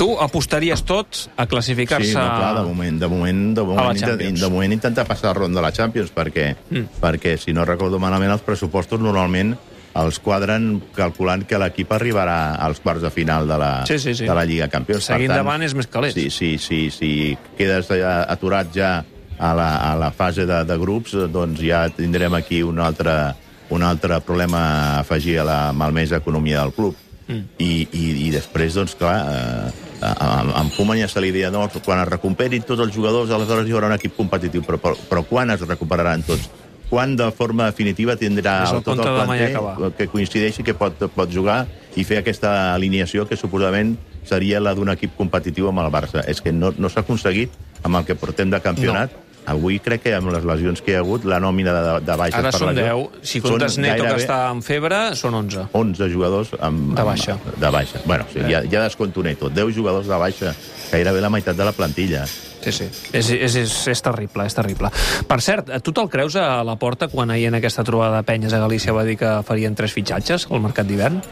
Tu 0.00 0.06
apostaries 0.16 0.80
tot 0.88 1.26
a 1.36 1.44
classificar-se... 1.46 2.08
Sí, 2.08 2.16
no, 2.16 2.24
clar, 2.24 2.54
de 2.56 2.62
moment, 2.64 3.00
de 3.02 3.08
moment, 3.12 3.42
de 3.58 3.60
a 3.60 3.66
la 3.68 3.82
moment, 3.82 3.98
intent, 4.00 4.38
de 4.40 4.48
moment 4.48 4.72
intentar 4.72 5.04
passar 5.04 5.34
el 5.34 5.36
ronda 5.42 5.60
de 5.60 5.66
la 5.66 5.72
Champions, 5.76 6.08
perquè, 6.14 6.54
Mm. 6.70 6.86
perquè 7.02 7.36
si 7.36 7.52
no 7.52 7.66
recordo 7.68 7.98
malament, 8.00 8.32
els 8.32 8.40
pressupostos 8.46 8.98
normalment 9.00 9.56
els 10.00 10.20
quadren 10.22 10.80
calculant 10.94 11.42
que 11.44 11.58
l'equip 11.58 11.90
arribarà 11.92 12.54
als 12.62 12.78
quarts 12.80 13.02
de 13.02 13.10
final 13.10 13.48
de 13.48 13.58
la, 13.58 13.70
Sí, 13.86 13.98
sí, 13.98 14.14
sí. 14.14 14.24
de 14.24 14.34
la 14.34 14.44
Lliga 14.46 14.68
Campions. 14.68 15.04
Seguint 15.04 15.32
tant, 15.34 15.42
davant 15.42 15.62
és 15.66 15.74
més 15.74 15.86
calés. 15.90 16.14
Sí, 16.14 16.30
sí, 16.30 16.56
sí, 16.62 16.90
si 16.94 17.36
quedes 17.58 17.90
aturat 17.90 18.72
ja 18.72 19.04
a 19.36 19.52
la, 19.54 19.68
a 19.90 19.96
la 19.98 20.12
fase 20.12 20.46
de, 20.46 20.62
de 20.64 20.78
grups, 20.78 21.12
doncs 21.32 21.60
ja 21.60 21.88
tindrem 21.90 22.34
aquí 22.38 22.62
un 22.62 22.78
altre, 22.78 23.34
un 23.70 23.82
altre 23.82 24.20
problema 24.20 24.62
a 24.62 24.98
afegir 25.00 25.40
a 25.40 25.44
la 25.44 25.60
malmesa 25.72 26.22
economia 26.22 26.62
del 26.62 26.72
club. 26.72 26.94
Mm. 27.26 27.44
I, 27.58 27.88
i, 27.92 28.04
I 28.26 28.30
després, 28.30 28.74
doncs, 28.74 28.94
clar, 28.98 29.18
eh, 29.26 29.89
amb, 30.00 30.72
Koeman 30.76 31.00
ja 31.00 31.08
se 31.08 31.20
li 31.22 31.30
deia, 31.34 31.50
no, 31.52 31.66
quan 31.84 32.02
es 32.02 32.08
recuperin 32.08 32.64
tots 32.66 32.82
els 32.84 32.94
jugadors, 32.94 33.30
aleshores 33.30 33.68
hi 33.68 33.76
haurà 33.76 33.90
un 33.90 33.96
equip 33.96 34.16
competitiu. 34.16 34.64
Però, 34.66 34.80
però, 34.82 34.98
però 35.10 35.24
quan 35.28 35.52
es 35.54 35.64
recuperaran 35.66 36.24
tots? 36.26 36.50
Quan 36.90 37.14
de 37.14 37.28
forma 37.30 37.68
definitiva 37.70 38.16
tindrà 38.18 38.64
el 38.66 38.82
tot 38.82 38.98
el 38.98 39.12
planter 39.14 39.92
que 39.98 40.08
coincideixi 40.10 40.64
que 40.66 40.74
pot, 40.74 41.04
pot 41.14 41.30
jugar 41.30 41.62
i 41.94 42.02
fer 42.06 42.18
aquesta 42.18 42.74
alineació 42.74 43.28
que 43.30 43.38
suposadament 43.38 43.94
seria 44.26 44.58
la 44.60 44.74
d'un 44.74 44.90
equip 44.90 45.14
competitiu 45.18 45.70
amb 45.70 45.84
el 45.84 45.90
Barça. 45.94 46.24
És 46.26 46.42
que 46.42 46.52
no, 46.52 46.72
no 46.76 46.90
s'ha 46.90 47.04
aconseguit 47.04 47.54
amb 47.82 48.00
el 48.00 48.08
que 48.08 48.18
portem 48.18 48.50
de 48.50 48.60
campionat. 48.62 49.14
No. 49.14 49.19
Avui 49.48 49.78
crec 49.82 50.04
que 50.04 50.12
amb 50.14 50.30
les 50.34 50.44
lesions 50.46 50.82
que 50.84 50.92
hi 50.92 50.98
ha 50.98 51.00
hagut, 51.00 51.24
la 51.28 51.40
nòmina 51.42 51.72
de, 51.72 51.94
de 52.04 52.16
baixes 52.20 52.38
Ara 52.38 52.52
per 52.52 52.60
són 52.60 52.74
lesió... 52.76 52.98
10. 53.16 53.24
Si 53.30 53.40
comptes 53.44 53.78
Neto, 53.80 54.04
que 54.04 54.18
està 54.20 54.42
en 54.52 54.60
febre, 54.62 55.00
són 55.18 55.38
11. 55.40 55.70
11 55.80 56.10
jugadors 56.12 56.52
amb, 56.60 56.92
De 56.98 57.06
baixa. 57.08 57.38
Amb, 57.38 57.56
de 57.62 57.72
baixa. 57.72 58.02
Bueno, 58.04 58.28
o 58.28 58.32
sigui, 58.32 58.52
ja, 58.52 58.62
ja 58.68 58.84
descompto 58.84 59.24
Neto. 59.26 59.50
10 59.50 59.74
jugadors 59.76 60.10
de 60.10 60.20
baixa, 60.20 60.54
gairebé 60.92 61.24
la 61.24 61.32
meitat 61.32 61.58
de 61.58 61.66
la 61.66 61.72
plantilla. 61.72 62.26
Sí, 62.60 62.72
sí. 62.76 62.90
És, 63.16 63.30
és, 63.32 63.56
és, 63.56 63.74
és 63.88 64.04
terrible, 64.04 64.44
és 64.46 64.54
terrible. 64.54 64.92
Per 65.26 65.40
cert, 65.40 65.72
tu 65.82 65.94
te'l 65.96 66.10
creus 66.12 66.36
a 66.36 66.60
la 66.66 66.76
porta 66.76 67.08
quan 67.08 67.32
ahir 67.32 67.48
en 67.48 67.56
aquesta 67.56 67.84
trobada 67.88 68.20
de 68.20 68.28
penyes 68.28 68.52
a 68.52 68.60
Galícia 68.60 68.92
va 68.92 69.06
dir 69.08 69.16
que 69.20 69.38
farien 69.48 69.74
tres 69.74 69.96
fitxatges 69.96 70.46
al 70.50 70.60
mercat 70.60 70.88
d'hivern? 70.88 71.22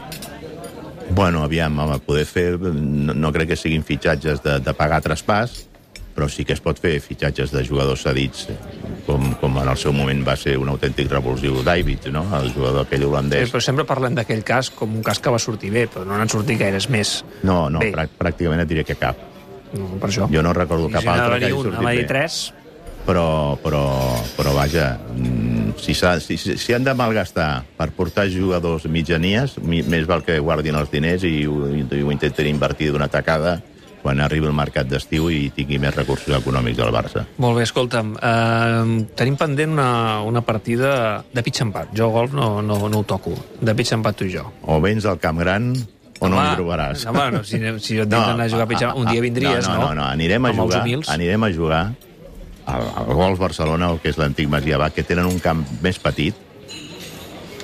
Bueno, 1.09 1.43
aviam, 1.43 1.77
home, 1.79 1.99
poder 2.05 2.25
fer... 2.29 2.51
No, 2.59 3.13
no 3.13 3.31
crec 3.33 3.53
que 3.53 3.57
siguin 3.57 3.85
fitxatges 3.85 4.41
de, 4.45 4.59
de 4.65 4.73
pagar 4.77 5.01
traspàs, 5.05 5.69
però 6.15 6.27
sí 6.27 6.43
que 6.45 6.53
es 6.53 6.59
pot 6.59 6.79
fer 6.81 6.97
fitxatges 6.99 7.51
de 7.53 7.63
jugadors 7.63 8.01
cedits, 8.03 8.47
com, 9.05 9.29
com 9.39 9.57
en 9.61 9.69
el 9.71 9.77
seu 9.79 9.93
moment 9.95 10.21
va 10.27 10.35
ser 10.35 10.57
un 10.59 10.69
autèntic 10.69 11.09
revulsiu 11.11 11.61
David, 11.63 12.09
no? 12.11 12.25
el 12.39 12.51
jugador 12.53 12.85
aquell 12.85 13.05
Sí, 13.05 13.07
holandès. 13.07 13.51
però 13.53 13.61
sempre 13.63 13.85
parlem 13.87 14.15
d'aquell 14.17 14.43
cas 14.43 14.69
com 14.69 14.95
un 14.99 15.03
cas 15.03 15.19
que 15.19 15.31
va 15.31 15.39
sortir 15.39 15.71
bé, 15.71 15.87
però 15.87 16.05
no 16.05 16.17
n'han 16.17 16.29
sortit 16.29 16.59
gaires 16.59 16.89
més. 16.89 17.23
No, 17.43 17.69
no, 17.69 17.79
Bé. 17.79 17.91
prà 17.95 18.07
pràcticament 18.19 18.61
et 18.65 18.67
diré 18.67 18.83
que 18.83 18.95
cap. 18.99 19.17
No, 19.73 19.85
per 20.01 20.09
això. 20.09 20.27
Jo 20.33 20.41
no 20.43 20.51
recordo 20.53 20.89
I 20.89 20.97
cap 20.97 21.05
si 21.05 21.07
altre 21.13 21.39
que 21.39 21.45
hagi 21.45 21.53
un, 21.53 21.63
sortit 21.69 21.87
de 21.87 21.95
bé. 21.95 22.07
tres, 22.09 22.53
però, 23.05 23.57
però, 23.63 23.83
però 24.37 24.53
vaja, 24.53 24.99
mm, 25.15 25.77
si, 25.79 25.93
si, 25.95 26.37
si, 26.37 26.73
han 26.73 26.83
de 26.83 26.93
malgastar 26.93 27.63
per 27.77 27.91
portar 27.95 28.27
jugadors 28.29 28.85
mitjanies, 28.85 29.57
mi, 29.63 29.81
més 29.83 30.05
val 30.09 30.23
que 30.25 30.39
guardin 30.39 30.75
els 30.75 30.91
diners 30.91 31.23
i 31.23 31.45
ho, 31.47 31.69
i 31.73 32.01
ho 32.03 32.11
intentin 32.11 32.47
invertir 32.51 32.91
d'una 32.91 33.07
tacada 33.07 33.61
quan 34.03 34.21
arribi 34.23 34.47
el 34.47 34.55
mercat 34.55 34.89
d'estiu 34.89 35.29
i 35.33 35.49
tingui 35.55 35.79
més 35.81 35.95
recursos 35.95 36.33
econòmics 36.37 36.79
del 36.79 36.91
Barça. 36.95 37.25
Molt 37.37 37.59
bé, 37.59 37.67
escolta'm, 37.67 38.15
eh, 38.15 39.05
tenim 39.19 39.37
pendent 39.39 39.75
una, 39.75 39.91
una 40.25 40.41
partida 40.45 41.23
de 41.33 41.43
pitch 41.45 41.63
empat. 41.67 41.93
Jo 41.97 42.09
golf 42.15 42.35
no, 42.35 42.61
no, 42.65 42.81
no 42.89 43.03
ho 43.03 43.07
toco. 43.07 43.35
De 43.61 43.75
pitch 43.75 43.95
empat 43.97 44.19
tu 44.19 44.27
i 44.27 44.35
jo. 44.35 44.45
O 44.67 44.79
vens 44.83 45.07
al 45.09 45.19
Camp 45.21 45.39
Gran 45.43 45.71
o 46.19 46.27
no 46.27 46.39
hi 46.41 46.51
trobaràs. 46.57 47.05
Home, 47.09 47.29
no, 47.37 47.43
si, 47.47 47.61
si 47.79 47.95
jo 47.97 48.03
et 48.05 48.11
dic 48.11 48.19
d'anar 48.19 48.47
a 48.47 48.51
jugar 48.51 48.67
a 48.67 48.71
pitch 48.71 48.85
empat, 48.87 48.99
un 48.99 49.09
dia 49.11 49.23
vindries, 49.23 49.67
no? 49.67 49.75
No, 49.75 49.87
no, 49.87 49.95
no, 50.01 50.09
anirem 50.09 50.49
a 50.49 50.53
jugar, 50.55 50.83
anirem 51.15 51.47
a 51.47 51.51
jugar 51.55 51.83
al, 52.69 52.91
al 53.01 53.13
Golf 53.13 53.39
Barcelona, 53.39 53.91
el 53.93 54.03
que 54.03 54.11
és 54.13 54.19
l'antic 54.19 54.49
Masiabà, 54.51 54.91
que 54.95 55.05
tenen 55.07 55.29
un 55.29 55.39
camp 55.43 55.63
més 55.83 55.99
petit, 56.01 56.35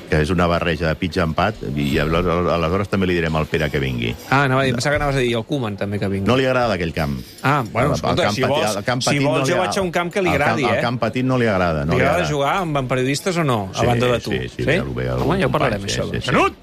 que 0.09 0.21
és 0.21 0.29
una 0.29 0.45
barreja 0.47 0.87
de 0.87 0.95
pitja 0.95 1.23
empat, 1.23 1.55
i 1.75 1.97
aleshores, 1.99 2.87
també 2.91 3.07
li 3.07 3.15
direm 3.17 3.35
al 3.35 3.45
Pere 3.49 3.69
que 3.69 3.79
vingui. 3.79 4.13
Ah, 4.29 4.43
anava 4.45 4.61
a 4.61 4.65
dir, 4.65 4.73
pensava 4.73 4.95
que 4.95 5.01
anaves 5.01 5.15
a 5.17 5.23
dir 5.25 5.33
el 5.35 5.45
Koeman 5.45 5.77
també 5.77 5.99
que 5.99 6.07
vingui. 6.07 6.27
No 6.27 6.37
li 6.37 6.45
agrada 6.45 6.73
aquell 6.75 6.93
camp. 6.93 7.19
Ah, 7.43 7.63
bueno, 7.71 7.87
El- 7.87 7.91
el 7.91 7.95
escolta, 7.95 8.23
camp 8.23 8.35
si 8.35 8.43
vols, 8.43 8.75
el 8.75 8.83
camp 8.83 9.01
si 9.01 9.19
vols 9.19 9.39
no 9.49 9.55
jo 9.55 9.57
vaig 9.61 9.77
a 9.77 9.81
un 9.81 9.91
camp 9.91 10.11
que 10.13 10.21
li 10.21 10.29
El 10.29 10.35
agradi, 10.35 10.61
camp, 10.63 10.73
eh? 10.73 10.77
El 10.77 10.81
camp 10.83 10.99
petit 11.01 11.25
no 11.25 11.37
li 11.37 11.47
agrada. 11.47 11.85
No 11.85 11.93
Li 11.93 11.97
li 11.99 12.03
agrada 12.05 12.23
agrada. 12.23 12.33
jugar 12.33 12.55
amb, 12.61 12.77
amb 12.77 12.89
periodistes 12.89 13.37
o 13.37 13.43
no, 13.43 13.69
a 13.73 13.79
Sí, 13.79 13.85
banda 13.85 14.07
de 14.07 14.19
tu? 14.19 14.31
sí, 14.31 14.49
sí, 14.55 14.63
ja 14.65 14.81
ho 14.83 14.93
ve 14.93 15.05
el 15.05 15.11
Home, 15.21 15.39
ja 15.39 15.47
ho 15.47 15.51
parlarem, 15.51 15.81
sí, 15.87 15.99
això. 15.99 16.09
sí, 16.11 16.21
sí. 16.21 16.29
Canut! 16.29 16.53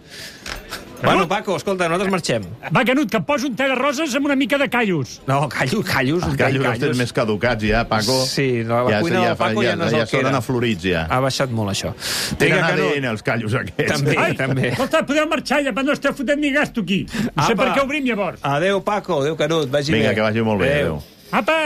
Bueno, 1.02 1.26
Paco, 1.28 1.56
escolta, 1.56 1.88
nosaltres 1.88 2.10
marxem. 2.12 2.44
Va, 2.74 2.84
Canut, 2.86 3.10
que 3.10 3.18
em 3.18 3.24
poso 3.26 3.48
un 3.48 3.56
te 3.58 3.66
de 3.68 3.74
roses 3.74 4.14
amb 4.14 4.26
una 4.28 4.36
mica 4.38 4.56
de 4.58 4.68
callos. 4.70 5.16
No, 5.26 5.48
callo, 5.50 5.82
callos. 5.82 6.22
Els 6.28 6.36
callos 6.38 6.66
els 6.70 6.78
tens 6.84 6.98
més 7.00 7.12
caducats 7.16 7.64
ja, 7.66 7.82
Paco. 7.90 8.20
Sí, 8.28 8.62
no, 8.64 8.84
la 8.88 9.00
cuina 9.02 9.24
del 9.26 9.36
Paco 9.40 9.64
ja 9.66 9.74
no 9.76 9.88
és 9.90 9.92
el 9.96 9.98
ja 9.98 10.06
que 10.06 10.16
sonen 10.16 10.30
era. 10.30 10.38
aflorits 10.38 10.86
ja. 10.86 11.02
Ha 11.10 11.18
baixat 11.24 11.50
molt, 11.50 11.72
això. 11.74 11.90
Tenen 12.38 12.56
Vinga, 12.60 12.68
Canut. 12.70 12.92
ADN 12.92 13.10
els 13.12 13.26
callos 13.26 13.58
aquests. 13.58 13.92
També. 13.96 14.16
Ai, 14.18 14.36
també. 14.38 14.68
escolta, 14.72 15.02
podeu 15.08 15.26
marxar 15.32 15.62
ja, 15.66 15.74
però 15.74 15.84
no 15.90 15.98
esteu 15.98 16.14
fotent 16.14 16.40
ni 16.40 16.52
gasto 16.54 16.80
aquí. 16.86 17.02
No 17.10 17.48
sé 17.48 17.52
Apa. 17.52 17.58
per 17.64 17.68
què 17.74 17.82
obrim 17.84 18.06
llavors. 18.06 18.38
Adéu, 18.42 18.80
Paco. 18.86 19.20
Adéu, 19.26 19.36
Canut. 19.36 19.68
Vagi 19.74 19.92
Vinga, 19.92 20.10
bé. 20.10 20.14
que 20.14 20.20
vagi 20.28 20.42
molt 20.46 20.60
bé. 20.62 20.70
Adéu. 20.80 21.02
Apa, 21.32 21.58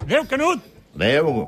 adéu, 0.00 0.24
Canut. 0.32 0.64
Adéu. 0.98 1.28